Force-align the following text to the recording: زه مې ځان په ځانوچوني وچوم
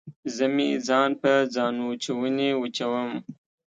زه 0.35 0.45
مې 0.55 0.69
ځان 0.87 1.09
په 1.21 1.31
ځانوچوني 1.53 2.49
وچوم 2.55 3.11